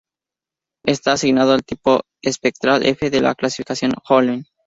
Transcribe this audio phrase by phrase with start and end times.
[0.83, 4.47] Está asignado al tipo espectral F de la clasificación Tholen.